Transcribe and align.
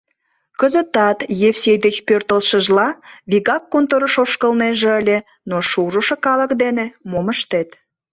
Кызытат, 0.59 1.17
Евсей 1.47 1.77
деч 1.85 1.95
пӧртылшыжла, 2.07 2.87
вигак 3.31 3.63
конторыш 3.71 4.15
ошкылнеже 4.23 4.89
ыле, 5.01 5.17
но 5.49 5.57
шужышо 5.69 6.15
калык 6.25 6.51
дене 6.61 6.85
мом 7.09 7.27
ыштет? 7.33 7.69